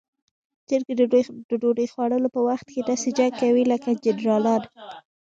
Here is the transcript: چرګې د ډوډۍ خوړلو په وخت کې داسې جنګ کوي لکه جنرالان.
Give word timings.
چرګې 0.67 0.93
د 0.97 1.01
ډوډۍ 1.61 1.87
خوړلو 1.93 2.29
په 2.35 2.41
وخت 2.49 2.67
کې 2.73 2.81
داسې 2.89 3.09
جنګ 3.17 3.33
کوي 3.41 3.63
لکه 3.71 3.89
جنرالان. 4.05 4.61